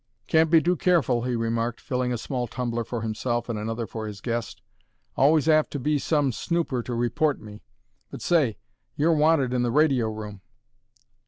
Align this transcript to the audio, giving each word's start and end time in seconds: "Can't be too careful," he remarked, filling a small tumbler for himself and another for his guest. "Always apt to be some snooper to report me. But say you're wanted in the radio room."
"Can't 0.25 0.49
be 0.49 0.59
too 0.63 0.75
careful," 0.75 1.25
he 1.25 1.35
remarked, 1.35 1.79
filling 1.79 2.11
a 2.11 2.17
small 2.17 2.47
tumbler 2.47 2.83
for 2.83 3.01
himself 3.03 3.49
and 3.49 3.59
another 3.59 3.85
for 3.85 4.07
his 4.07 4.19
guest. 4.19 4.63
"Always 5.15 5.47
apt 5.47 5.69
to 5.73 5.79
be 5.79 5.99
some 5.99 6.31
snooper 6.31 6.81
to 6.81 6.95
report 6.95 7.39
me. 7.39 7.61
But 8.09 8.23
say 8.23 8.57
you're 8.95 9.13
wanted 9.13 9.53
in 9.53 9.61
the 9.61 9.69
radio 9.69 10.09
room." 10.11 10.41